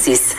[0.00, 0.36] 6.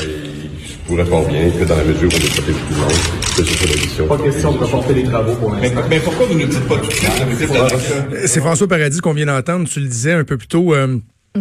[0.00, 2.90] je pourrais fort bien que dans la mesure où on est protégé tout le monde,
[3.36, 4.06] que ce soit la mission.
[4.08, 5.82] Pas question de reporter les travaux pour Mais, l'instant.
[5.90, 8.26] mais pourquoi vous ne dites pas tout de suite?
[8.26, 9.68] C'est François Paradis qu'on vient d'entendre.
[9.68, 10.74] Tu le disais un peu plus tôt.
[10.74, 10.98] Euh,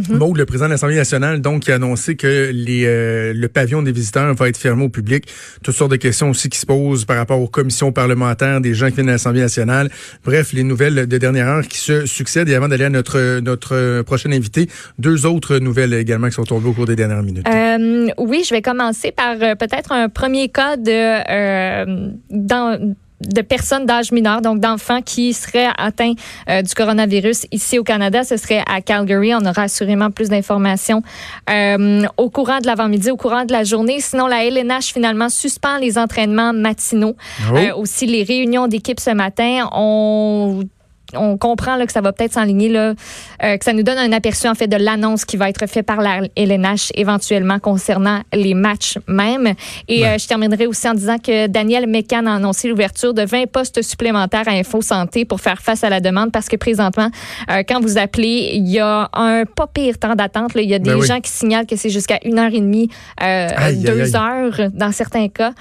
[0.09, 3.83] Maud, le président de l'Assemblée nationale, donc, qui a annoncé que les, euh, le pavillon
[3.83, 5.27] des visiteurs va être fermé au public.
[5.61, 8.88] Toutes sortes de questions aussi qui se posent par rapport aux commissions parlementaires, des gens
[8.88, 9.91] qui viennent de l'Assemblée nationale.
[10.25, 12.49] Bref, les nouvelles de dernière heure qui se succèdent.
[12.49, 16.69] Et avant d'aller à notre, notre prochain invité, deux autres nouvelles également qui sont tombées
[16.69, 17.47] au cours des dernières minutes.
[17.47, 23.42] Euh, oui, je vais commencer par euh, peut-être un premier cas de euh, dans de
[23.42, 26.14] personnes d'âge mineur, donc d'enfants qui seraient atteints
[26.50, 28.23] euh, du coronavirus ici au Canada.
[28.23, 29.33] Ce serait à Calgary.
[29.33, 31.02] On aura assurément plus d'informations
[31.50, 34.00] euh, au courant de l'avant-midi, au courant de la journée.
[34.00, 37.16] Sinon, la LNH finalement suspend les entraînements matinaux.
[37.52, 37.56] Oh.
[37.56, 39.69] Euh, aussi, les réunions d'équipe ce matin.
[39.72, 40.64] On
[41.16, 42.94] on comprend là, que ça va peut-être s'enligner, là,
[43.44, 45.86] euh, que ça nous donne un aperçu en fait de l'annonce qui va être faite
[45.86, 49.53] par la LNH éventuellement concernant les matchs même.
[49.88, 53.47] Et euh, je terminerai aussi en disant que Daniel Mécan a annoncé l'ouverture de 20
[53.52, 57.09] postes supplémentaires à Info Santé pour faire face à la demande parce que présentement,
[57.52, 60.52] euh, quand vous appelez, il y a un pas pire temps d'attente.
[60.56, 61.08] Il y a des Ben oui.
[61.08, 64.22] gens qui signalent que c'est jusqu'à une heure et demie, Aïe, deux aïe.
[64.22, 65.53] heures dans certains cas.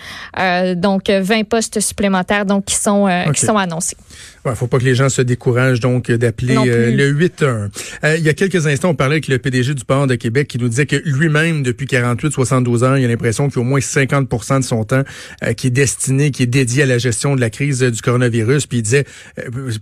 [0.74, 3.96] Donc, euh, 20 postes supplémentaires donc qui sont, qui sont annoncés.
[4.44, 5.41] Il faut pas que les gens se découragent
[5.80, 7.68] donc d'appeler euh, le 8-1.
[8.04, 10.48] Euh, il y a quelques instants, on parlait avec le PDG du port de Québec
[10.48, 13.68] qui nous disait que lui-même, depuis 48-72 ans, il a l'impression qu'il y a au
[13.68, 15.02] moins 50 de son temps
[15.42, 18.00] euh, qui est destiné, qui est dédié à la gestion de la crise euh, du
[18.00, 18.66] coronavirus.
[18.66, 19.04] Puis il disait,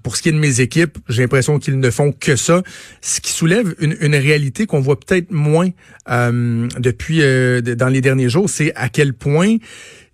[0.02, 2.62] pour ce qui est de mes équipes, j'ai l'impression qu'ils ne font que ça.
[3.00, 5.68] Ce qui soulève une, une réalité qu'on voit peut-être moins
[6.10, 9.56] euh, depuis euh, de- dans les derniers jours, c'est à quel point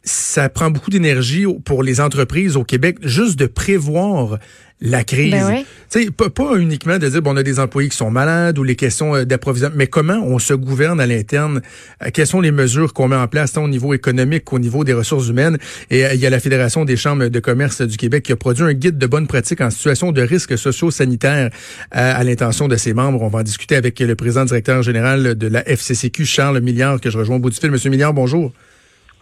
[0.03, 4.39] ça prend beaucoup d'énergie pour les entreprises au Québec juste de prévoir
[4.81, 5.31] la crise.
[5.31, 5.64] Ben ouais.
[5.91, 8.59] Tu sais, pas, pas uniquement de dire bon, on a des employés qui sont malades
[8.59, 11.62] ou les questions euh, d'approvisionnement, mais comment on se gouverne à l'interne,
[12.04, 14.84] euh, quelles sont les mesures qu'on met en place tant au niveau économique qu'au niveau
[14.84, 15.56] des ressources humaines?
[15.91, 18.37] Et euh, il y a la Fédération des chambres de commerce du Québec qui a
[18.37, 22.76] produit un guide de bonnes pratiques en situation de risques socio-sanitaires euh, à l'intention de
[22.76, 23.22] ses membres.
[23.22, 27.10] On va en discuter avec le président directeur général de la FCCQ, Charles Milliard, que
[27.10, 27.70] je rejoins au bout du fil.
[27.70, 28.53] Monsieur Milliard, bonjour.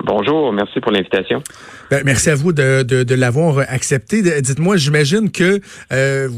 [0.02, 1.42] Bonjour, merci pour l'invitation.
[1.90, 4.22] Ben, merci à vous de, de, l'avoir accepté.
[4.40, 5.60] Dites-moi, j'imagine que
[5.92, 6.28] euh,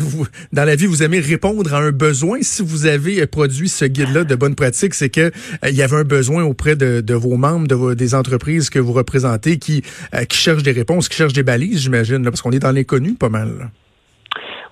[0.52, 2.38] dans la vie, vous aimez répondre à un besoin.
[2.42, 5.32] Si vous avez produit ce guide-là de bonne pratique, c'est que
[5.64, 8.92] euh, y avait un besoin auprès de, vos membres, de vos- des entreprises que vous
[8.92, 9.82] représentez, qui,
[10.14, 13.14] euh, qui cherchent des réponses, qui cherchent des balises, j'imagine, parce qu'on est dans l'inconnu
[13.14, 13.70] pas mal.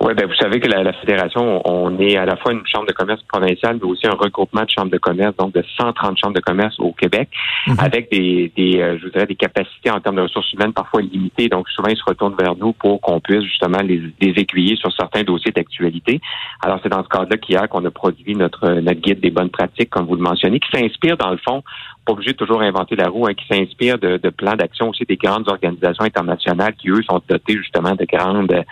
[0.00, 2.86] Oui, ben vous savez que la, la fédération, on est à la fois une chambre
[2.86, 6.34] de commerce provinciale, mais aussi un regroupement de chambres de commerce, donc de 130 chambres
[6.34, 7.28] de commerce au Québec,
[7.66, 7.76] Mhm.
[7.80, 11.48] avec des, des euh, je voudrais, des capacités en termes de ressources humaines parfois limitées.
[11.48, 14.92] Donc souvent, ils se retournent vers nous pour qu'on puisse justement les, les aiguiller sur
[14.92, 16.20] certains dossiers d'actualité.
[16.62, 19.90] Alors c'est dans ce cadre-là qu'hier qu'on a produit notre notre guide des bonnes pratiques,
[19.90, 21.62] comme vous le mentionnez, qui s'inspire dans le fond
[22.08, 25.04] pas obligé de toujours inventer la roue, hein, qui s'inspire de, de plans d'action aussi
[25.04, 28.64] des grandes organisations internationales qui, eux, sont dotées justement de grandes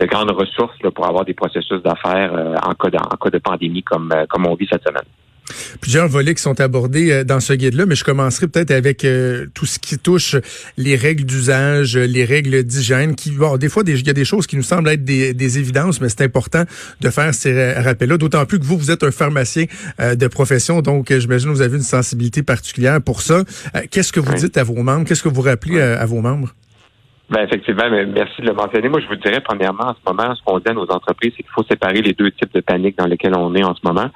[0.00, 3.30] de grandes ressources là, pour avoir des processus d'affaires euh, en, cas de, en cas
[3.30, 5.02] de pandémie comme, euh, comme on vit cette semaine.
[5.80, 9.46] Plusieurs volets qui sont abordés euh, dans ce guide-là, mais je commencerai peut-être avec euh,
[9.54, 10.36] tout ce qui touche
[10.76, 14.24] les règles d'usage, euh, les règles d'hygiène, qui, bon, des fois, il y a des
[14.24, 16.64] choses qui nous semblent être des, des évidences, mais c'est important
[17.00, 19.66] de faire ces ra- rappels-là, d'autant plus que vous, vous êtes un pharmacien
[20.00, 23.44] euh, de profession, donc euh, j'imagine que vous avez une sensibilité particulière pour ça.
[23.74, 25.04] Euh, Qu'est-ce que vous dites à vos membres?
[25.06, 26.54] Qu'est-ce que vous rappelez à vos membres?
[27.28, 28.88] Ben effectivement, merci de le mentionner.
[28.88, 31.42] Moi, je vous dirais premièrement, en ce moment, ce qu'on dit à nos entreprises, c'est
[31.42, 34.06] qu'il faut séparer les deux types de panique dans lesquels on est en ce moment.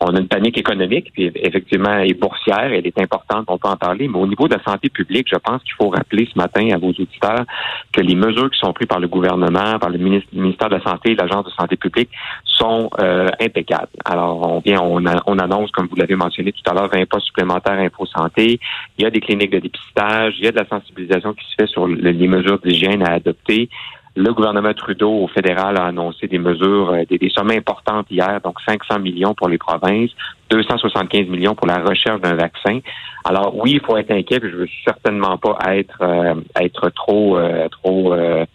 [0.00, 3.76] On a une panique économique, puis effectivement, et boursière, elle est importante, on peut en
[3.76, 6.68] parler, mais au niveau de la santé publique, je pense qu'il faut rappeler ce matin
[6.74, 7.44] à vos auditeurs
[7.92, 11.12] que les mesures qui sont prises par le gouvernement, par le ministère de la Santé
[11.12, 12.10] et l'Agence de santé publique
[12.44, 13.86] sont euh, impeccables.
[14.04, 17.06] Alors, on vient, on, a- on annonce, comme vous l'avez mentionné tout à l'heure, 20
[17.08, 18.58] postes supplémentaires Info Santé.
[18.98, 21.54] Il y a des cliniques de dépistage, il y a de la sensibilisation qui se
[21.60, 23.68] fait sur le- les mesures d'hygiène à adopter.
[24.14, 28.40] Le gouvernement Trudeau au fédéral a annoncé des mesures, euh, des, des sommes importantes hier,
[28.42, 30.10] donc 500 millions pour les provinces,
[30.50, 32.80] 275 millions pour la recherche d'un vaccin.
[33.24, 37.36] Alors oui, il faut être inquiet, puis je veux certainement pas être euh, être trop
[37.36, 38.46] euh, trop euh,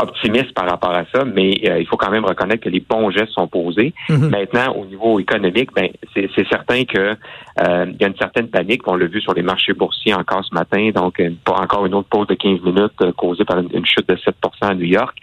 [0.00, 3.32] optimiste par rapport à ça, mais il faut quand même reconnaître que les bons gestes
[3.32, 3.94] sont posés.
[4.08, 4.28] Mm-hmm.
[4.28, 7.14] Maintenant, au niveau économique, ben c'est certain que
[7.58, 8.86] il y a une certaine panique.
[8.86, 12.26] On l'a vu sur les marchés boursiers encore ce matin, donc encore une autre pause
[12.26, 14.32] de 15 minutes causée par une, chute de 7%
[14.62, 15.16] à New York.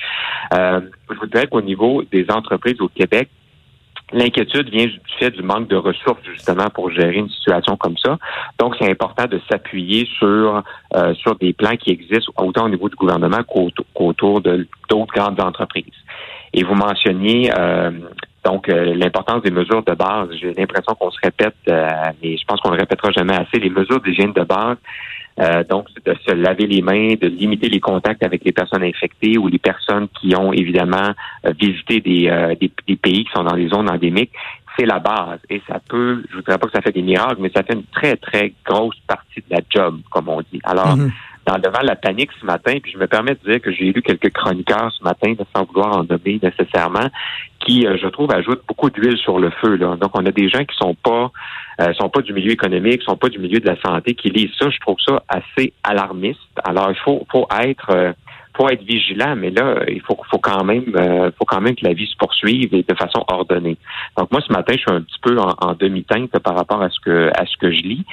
[0.52, 3.30] je vous dirais qu'au niveau des entreprises au Québec,
[4.14, 8.18] L'inquiétude vient du fait du manque de ressources justement pour gérer une situation comme ça.
[8.60, 10.64] Donc, c'est important de s'appuyer sur
[10.96, 13.42] euh, sur des plans qui existent autant au niveau du gouvernement
[13.94, 15.86] qu'autour de d'autres grandes entreprises.
[16.54, 17.92] Et vous mentionniez euh,
[18.44, 20.30] donc euh, l'importance des mesures de base.
[20.40, 23.60] J'ai l'impression qu'on se répète, mais je pense qu'on ne le répétera jamais assez.
[23.60, 24.78] Les mesures d'hygiène de base,
[25.40, 29.38] euh, donc, de se laver les mains, de limiter les contacts avec les personnes infectées
[29.38, 31.14] ou les personnes qui ont évidemment
[31.46, 34.34] euh, visité des, euh, des, des, pays qui sont dans des zones endémiques,
[34.78, 35.40] c'est la base.
[35.50, 37.74] Et ça peut, je ne voudrais pas que ça fait des miracles, mais ça fait
[37.74, 40.60] une très, très grosse partie de la job, comme on dit.
[40.64, 41.12] Alors, mm-hmm.
[41.46, 44.02] Dans devant la panique ce matin, puis je me permets de dire que j'ai lu
[44.02, 47.10] quelques chroniqueurs ce matin, sans vouloir en nommer nécessairement,
[47.66, 49.76] qui, je trouve, ajoutent beaucoup d'huile sur le feu.
[49.76, 49.96] Là.
[49.96, 51.32] Donc, on a des gens qui sont pas
[51.82, 54.54] euh, sont pas du milieu économique, sont pas du milieu de la santé, qui lisent
[54.60, 54.70] ça.
[54.70, 56.40] Je trouve ça assez alarmiste.
[56.64, 58.14] Alors, il faut, faut être euh,
[58.56, 61.86] faut être vigilant, mais là, il faut, faut quand même, euh, faut quand même que
[61.86, 63.78] la vie se poursuive et de façon ordonnée.
[64.18, 67.00] Donc moi, ce matin, je suis un petit peu en, demi-teinte par rapport à ce
[67.00, 68.06] que à ce que je lis.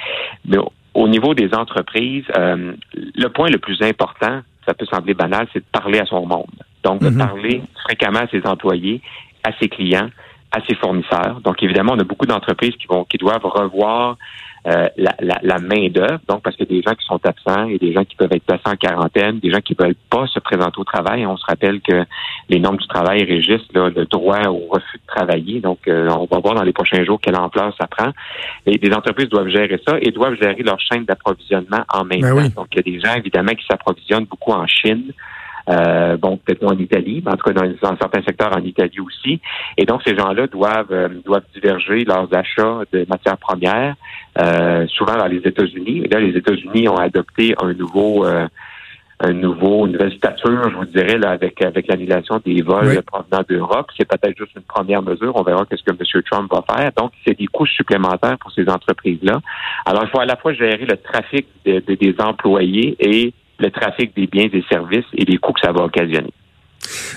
[0.45, 0.57] Mais
[0.99, 5.59] au niveau des entreprises, euh, le point le plus important, ça peut sembler banal, c'est
[5.59, 6.45] de parler à son monde.
[6.83, 7.17] Donc de mm-hmm.
[7.17, 9.01] parler fréquemment à ses employés,
[9.43, 10.09] à ses clients,
[10.51, 11.41] à ses fournisseurs.
[11.43, 14.17] Donc, évidemment, on a beaucoup d'entreprises qui vont qui doivent revoir
[14.67, 17.69] euh, la, la, la main-d'œuvre, donc parce qu'il y a des gens qui sont absents
[17.69, 20.39] et des gens qui peuvent être placés en quarantaine, des gens qui veulent pas se
[20.39, 21.25] présenter au travail.
[21.25, 22.03] On se rappelle que
[22.49, 25.61] les normes du travail régissent le droit au refus de travailler.
[25.61, 28.11] Donc, euh, on va voir dans les prochains jours quelle ampleur ça prend.
[28.65, 32.49] Et des entreprises doivent gérer ça et doivent gérer leur chaîne d'approvisionnement en même ben.
[32.49, 35.13] Donc, il y a des gens, évidemment, qui s'approvisionnent beaucoup en Chine.
[35.69, 38.99] Euh, bon, peut-être moins en Italie, mais en tout cas dans, certains secteurs en Italie
[38.99, 39.39] aussi.
[39.77, 43.95] Et donc, ces gens-là doivent euh, doivent diverger leurs achats de matières premières,
[44.39, 46.07] euh, souvent dans les États-Unis.
[46.09, 48.25] Là, les États-Unis ont adopté un nouveau
[49.21, 53.43] un nouveau, une nouvelle stature, je vous dirais, là, avec avec l'annulation des vols provenant
[53.47, 53.87] d'Europe.
[53.97, 55.35] C'est peut-être juste une première mesure.
[55.35, 56.23] On verra qu'est-ce que M.
[56.31, 56.91] Trump va faire.
[56.97, 59.41] Donc, c'est des coûts supplémentaires pour ces entreprises-là.
[59.85, 64.27] Alors, il faut à la fois gérer le trafic des employés et le trafic des
[64.27, 66.33] biens et services et les coûts que ça va occasionner.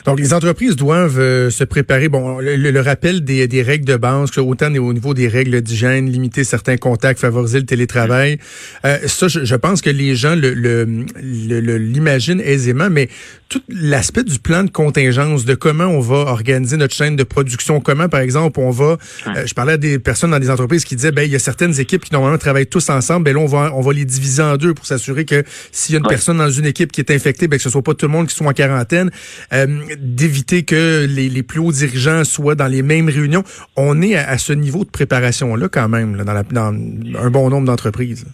[0.05, 2.09] Donc, les entreprises doivent euh, se préparer.
[2.09, 6.45] Bon, le, rappel des, des, règles de base, autant au niveau des règles d'hygiène, limiter
[6.45, 8.39] certains contacts, favoriser le télétravail.
[8.85, 13.09] Euh, ça, je, je, pense que les gens l'imaginent le, l'imaginent aisément, mais
[13.49, 17.81] tout l'aspect du plan de contingence, de comment on va organiser notre chaîne de production,
[17.81, 18.97] comment, par exemple, on va...
[19.27, 21.39] Euh, je parlais à des personnes dans des entreprises qui disaient, ben, il y a
[21.39, 24.43] certaines équipes qui normalement travaillent tous ensemble, ben là, on va, on va les diviser
[24.43, 27.11] en deux pour s'assurer que s'il y a une personne dans une équipe qui est
[27.11, 29.11] infectée, ben, que ce soit pas tout le monde qui soit en quarantaine.
[29.53, 29.67] Euh,
[29.99, 33.43] d'éviter que les, les, plus hauts dirigeants soient dans les mêmes réunions.
[33.77, 37.67] On est à, ce niveau de préparation-là quand même, dans, la, dans un bon nombre
[37.67, 38.27] d'entreprises.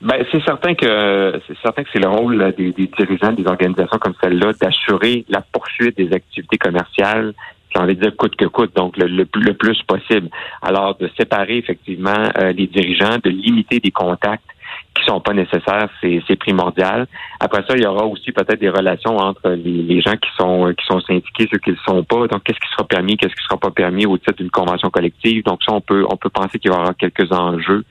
[0.00, 4.14] Ben, c'est certain que c'est certain que c'est le rôle des, dirigeants des organisations comme
[4.22, 7.34] celle-là d'assurer la poursuite des activités commerciales
[7.74, 10.28] j'ai envie de dire coûte que coûte, donc le, le, plus possible.
[10.60, 14.44] Alors, de séparer effectivement euh, les dirigeants, de limiter des contacts
[14.94, 17.06] qui sont pas nécessaires, c'est primordial.
[17.40, 20.84] Après ça, il y aura aussi peut-être des relations entre les, gens qui sont qui
[20.86, 22.26] sont syndiqués, ceux qui ne le sont pas.
[22.26, 25.44] Donc, qu'est-ce qui sera permis, qu'est-ce qui sera pas permis au titre d'une convention collective?
[25.44, 27.84] Donc, ça, on peut on peut penser qu'il y aura quelques enjeux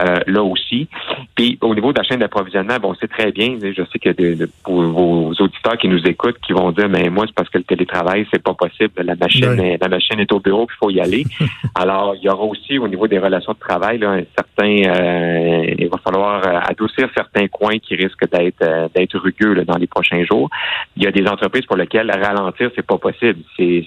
[0.00, 0.88] euh, là aussi.
[1.34, 3.56] Puis, au niveau de la chaîne d'approvisionnement, bon, c'est très bien.
[3.60, 7.24] Je sais que de, pour vos auditeurs qui nous écoutent, qui vont dire, mais moi,
[7.26, 8.92] c'est parce que le télétravail, c'est pas possible.
[8.96, 11.24] La machine, est, la machine est au bureau, il faut y aller.
[11.74, 15.74] Alors, il y aura aussi au niveau des relations de travail, là, un certain, euh,
[15.78, 19.86] il va falloir euh, adoucir certains coins qui risquent d'être euh, d'être rugueux dans les
[19.86, 20.48] prochains jours.
[20.96, 23.84] Il y a des entreprises pour lesquelles ralentir c'est pas possible, c'est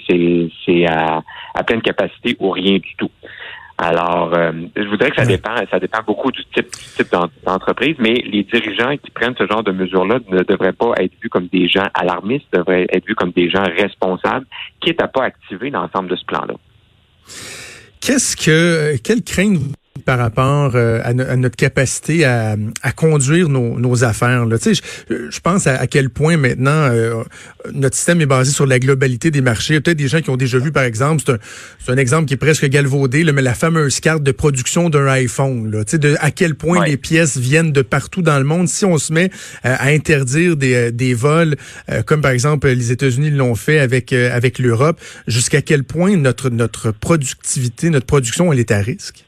[0.66, 1.22] c'est à,
[1.54, 3.12] à pleine capacité ou rien du tout.
[3.78, 7.08] Alors, euh, je voudrais que ça dépend, ça dépend beaucoup du type, type
[7.44, 11.30] d'entreprise, mais les dirigeants qui prennent ce genre de mesures-là ne devraient pas être vus
[11.30, 14.46] comme des gens alarmistes, devraient être vus comme des gens responsables,
[14.82, 16.54] quitte à pas activer l'ensemble de ce plan-là.
[18.02, 19.62] Qu'est-ce que, quelle crainte
[20.06, 22.56] par rapport euh, à, notre capacité à,
[22.96, 24.46] conduire nos, affaires.
[24.46, 24.58] Là.
[24.58, 27.24] Tu sais, je, pense à, quel point maintenant euh,
[27.74, 29.80] notre système est basé sur la globalité des marchés.
[29.82, 31.22] Peut-être des gens qui ont déjà vu, par exemple,
[31.80, 35.70] c'est un, exemple qui est presque galvaudé, mais la fameuse carte de production d'un iPhone.
[35.70, 35.84] Là.
[35.84, 38.68] Tu sais, de, à quel point les pièces viennent de partout dans le monde.
[38.70, 39.30] Si on se met
[39.66, 41.56] euh, à interdire des, des vols,
[42.06, 46.92] comme par exemple les États-Unis l'ont fait avec, avec l'Europe, jusqu'à quel point notre, notre
[46.92, 49.26] productivité, notre production, elle est à risque?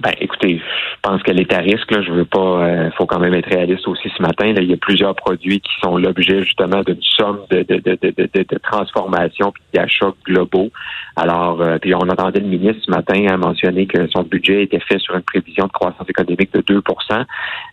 [0.00, 1.90] Ben, écoutez, je pense qu'elle est à risque.
[1.90, 2.02] Là.
[2.02, 2.84] Je veux pas.
[2.86, 4.52] Il faut quand même être réaliste aussi ce matin.
[4.52, 4.60] Là.
[4.60, 8.28] Il y a plusieurs produits qui sont l'objet justement d'une somme de, de, de, de,
[8.34, 10.70] de transformation puis d'achats globaux.
[11.16, 14.98] Alors, puis on entendait le ministre ce matin à mentionner que son budget était fait
[14.98, 17.24] sur une prévision de croissance économique de 2%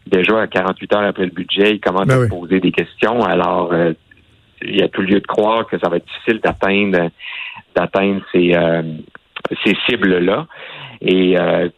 [0.08, 3.22] Déjà à 48 heures après le budget, il commence ben à poser des questions.
[3.24, 3.74] Alors,
[4.62, 7.10] il y a tout lieu de croire que ça va être difficile d'atteindre
[7.75, 8.84] d'atteindre ces, euh,
[9.63, 10.48] ces cibles-là.
[11.01, 11.70] Et euh,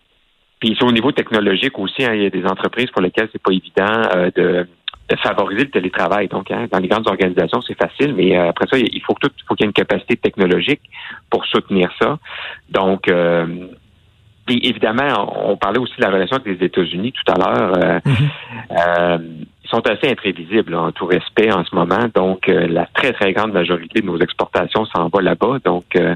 [0.59, 3.51] puis au niveau technologique aussi, hein, il y a des entreprises pour lesquelles c'est pas
[3.51, 4.67] évident euh, de,
[5.09, 6.27] de, favoriser le télétravail.
[6.27, 9.27] Donc, hein, dans les grandes organisations, c'est facile, mais euh, après ça, il faut que
[9.27, 10.81] tout, faut qu'il y ait une capacité technologique
[11.29, 12.17] pour soutenir ça.
[12.69, 13.11] Donc,
[14.45, 17.99] puis évidemment, on, parlait aussi de la relation avec les États-Unis tout à l'heure.
[18.05, 22.05] Mm-hmm ils sont assez imprévisibles en tout respect en ce moment.
[22.13, 25.57] Donc, euh, la très, très grande majorité de nos exportations s'en va là-bas.
[25.65, 26.15] Donc, euh,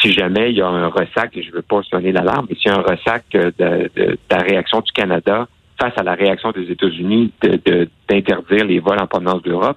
[0.00, 2.56] si jamais il y a un ressac, et je ne veux pas sonner l'alarme, mais
[2.56, 5.46] s'il y a un ressac euh, de, la réaction du Canada
[5.78, 7.32] face à la réaction des États-Unis
[8.08, 9.76] d'interdire les vols en provenance d'Europe,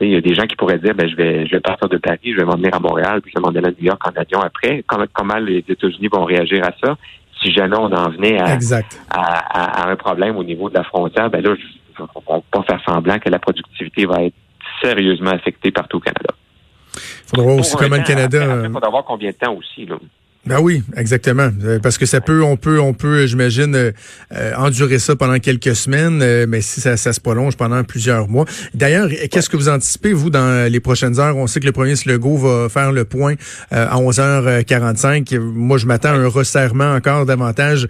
[0.00, 1.96] il y a des gens qui pourraient dire, ben, je vais, je vais partir de
[1.96, 4.02] Paris, je vais m'en venir à Montréal, puis je vais m'en aller à New York
[4.04, 4.82] en avion après.
[4.88, 6.96] Comment, comment les États-Unis vont réagir à ça?
[7.40, 8.58] Si jamais on en venait à,
[9.10, 12.62] à, à, un problème au niveau de la frontière, ben là, je, on ne pas
[12.62, 14.34] faire semblant que la productivité va être
[14.82, 16.34] sérieusement affectée partout au Canada.
[16.94, 18.62] Il faudra voir aussi comment le Canada.
[18.64, 19.86] Il faudra voir combien de temps aussi.
[19.86, 19.96] Là.
[20.46, 21.50] Ben oui, exactement.
[21.64, 23.92] Euh, parce que ça peut, on peut, on peut, j'imagine, euh,
[24.34, 28.46] euh, endurer ça pendant quelques semaines, mais si ça, se prolonge pendant plusieurs mois.
[28.72, 31.36] D'ailleurs, qu'est-ce que vous anticipez, vous, dans les prochaines heures?
[31.36, 33.34] On sait que le premier Legault va faire le point
[33.70, 35.38] à 11h45.
[35.38, 37.88] Moi, je m'attends à un resserrement encore davantage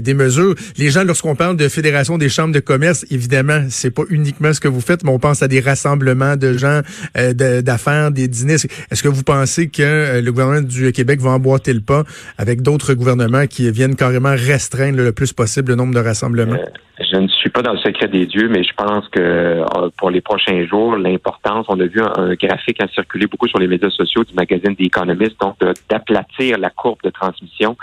[0.00, 0.54] des mesures.
[0.76, 4.60] Les gens, lorsqu'on parle de Fédération des chambres de commerce, évidemment, c'est pas uniquement ce
[4.60, 6.82] que vous faites, mais on pense à des rassemblements de gens,
[7.14, 8.56] d'affaires, des dîners.
[8.90, 11.80] Est-ce que vous pensez que le gouvernement du Québec va emboîter le
[12.36, 16.54] avec d'autres gouvernements qui viennent carrément restreindre le plus possible le nombre de rassemblements?
[16.54, 19.64] Euh, je ne suis pas dans le secret des dieux, mais je pense que euh,
[19.96, 23.68] pour les prochains jours, l'importance, on a vu un, graphique a circulé beaucoup sur les
[23.68, 25.56] médias sociaux du magazine The Economist, donc
[25.88, 27.76] d'aplatir la courbe de transmission.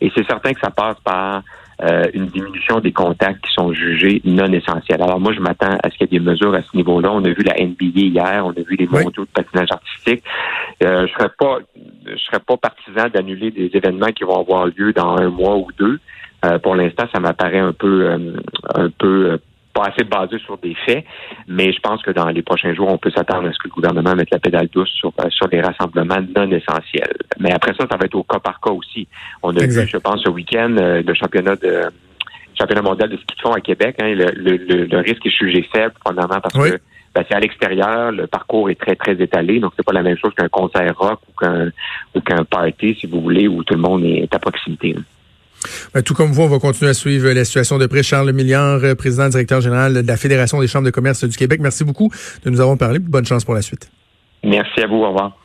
[0.00, 1.42] Et c'est certain que ça passe par
[1.80, 5.02] euh, une diminution des contacts qui sont jugés non essentiels.
[5.02, 7.10] Alors moi, je m'attends à ce qu'il y ait des mesures à ce niveau-là.
[7.12, 10.22] On a vu la NBA hier, on a vu les mondiaux de patinage artistique.
[10.82, 11.58] Euh, je serais pas,
[12.06, 15.68] je serais pas partisan d'annuler des événements qui vont avoir lieu dans un mois ou
[15.78, 15.98] deux.
[16.44, 18.10] Euh, pour l'instant, ça m'apparaît un peu,
[18.74, 19.38] un peu
[19.72, 21.04] pas assez basé sur des faits,
[21.48, 23.72] mais je pense que dans les prochains jours, on peut s'attendre à ce que le
[23.72, 27.16] gouvernement mette la pédale douce sur, euh, sur les rassemblements non essentiels.
[27.38, 29.08] Mais après ça, ça va être au cas par cas aussi.
[29.42, 31.82] On a vu, je pense, ce week-end, euh, le championnat de
[32.58, 33.96] championnat mondial de ski de fond à Québec.
[34.00, 36.78] Hein, le, le, le, risque est jugé faible, pendamment parce que
[37.14, 40.16] ben, c'est à l'extérieur, le parcours est très, très étalé, donc c'est pas la même
[40.16, 41.70] chose qu'un concert rock ou qu'un
[42.14, 44.96] ou qu'un party, si vous voulez, où tout le monde est à proximité.
[45.94, 48.02] Ben, tout comme vous, on va continuer à suivre la situation de près.
[48.02, 51.60] Charles Milliard, euh, président directeur général de la Fédération des chambres de commerce du Québec.
[51.62, 52.10] Merci beaucoup
[52.44, 52.98] de nous avoir parlé.
[52.98, 53.90] Bonne chance pour la suite.
[54.44, 54.96] Merci à vous.
[54.96, 55.41] Au revoir.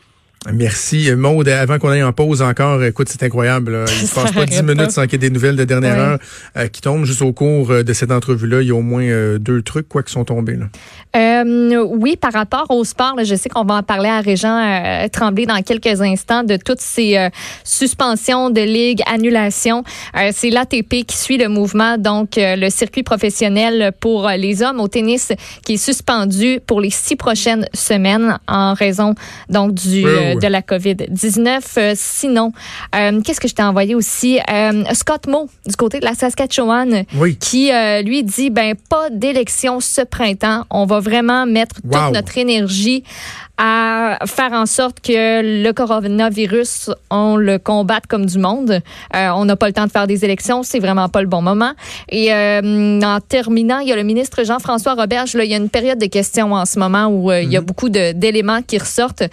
[0.53, 1.11] Merci.
[1.15, 3.85] Maude, avant qu'on aille en pause encore, écoute, c'est incroyable.
[4.01, 6.19] Il ne passe pas dix minutes sans qu'il y ait des nouvelles de dernière heure
[6.55, 7.05] euh, qui tombent.
[7.05, 9.89] Juste au cours euh, de cette entrevue-là, il y a au moins euh, deux trucs
[9.89, 10.57] quoi qui sont tombés.
[10.57, 11.43] Là.
[11.85, 15.61] oui, par rapport au sport, je sais qu'on va en parler à Régent Tremblay dans
[15.61, 17.29] quelques instants de toutes ces
[17.63, 19.83] suspensions de ligue, annulations.
[20.31, 25.31] c'est l'ATP qui suit le mouvement, donc le circuit professionnel pour les hommes au tennis
[25.65, 29.15] qui est suspendu pour les six prochaines semaines en raison
[29.49, 30.03] donc du
[30.39, 31.61] de la COVID-19.
[31.77, 32.51] Euh, sinon,
[32.95, 34.39] euh, qu'est-ce que je t'ai envoyé aussi?
[34.51, 37.03] Euh, Scott Moe, du côté de la Saskatchewan,
[37.39, 37.71] qui,
[38.03, 40.65] lui, dit, ben pas d'élection ce printemps.
[40.69, 43.03] On va vraiment mettre toute notre énergie
[43.59, 48.81] à faire en sorte que le coronavirus, on le combatte comme du monde.
[49.13, 51.73] On n'a pas le temps de faire des élections, c'est vraiment pas le bon moment.
[52.09, 55.33] Et en terminant, il y a le ministre Jean-François Roberge.
[55.33, 57.61] Là, il y a une période de questions en ce moment où il y a
[57.61, 57.65] mhm.
[57.65, 59.23] beaucoup d'éléments qui ressortent.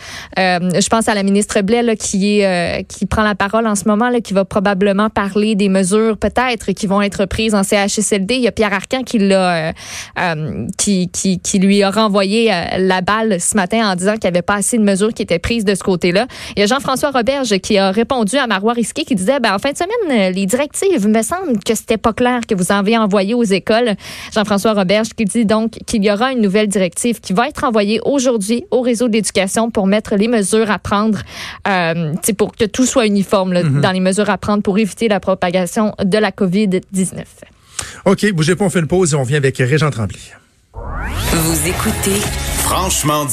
[0.85, 4.11] Je pense à la ministre Blais qui est qui prend la parole en ce moment,
[4.23, 8.35] qui va probablement parler des mesures peut-être qui vont être prises en CHSLD.
[8.35, 9.73] Il y a Pierre Arcan qui l'a
[10.79, 14.43] qui, qui, qui lui a renvoyé la balle ce matin en disant qu'il n'y avait
[14.43, 16.27] pas assez de mesures qui étaient prises de ce côté-là.
[16.57, 19.59] Il y a Jean-François Roberge qui a répondu à Marois Risqué qui disait, ben, en
[19.59, 22.99] fin de semaine, les directives, me semble que c'était pas clair que vous en avez
[22.99, 23.95] envoyé aux écoles.
[24.35, 28.01] Jean-François Roberge qui dit donc qu'il y aura une nouvelle directive qui va être envoyée
[28.05, 31.19] aujourd'hui au réseau d'éducation pour mettre les mesures à prendre,
[31.69, 33.81] euh, pour que tout soit uniforme mm-hmm.
[33.81, 37.25] dans les mesures à prendre pour éviter la propagation de la COVID-19.
[38.05, 40.19] OK, bougez pas, on fait une pause et on vient avec Régent Tremblay.
[41.33, 42.21] Vous écoutez
[42.59, 43.33] Franchement dit.